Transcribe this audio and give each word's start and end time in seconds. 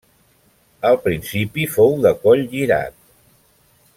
Al 0.89 0.97
principi 1.03 1.67
fou 1.75 1.93
de 2.07 2.15
coll 2.25 2.43
girat. 2.57 2.99